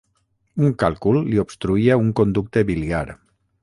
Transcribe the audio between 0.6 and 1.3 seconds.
Un càlcul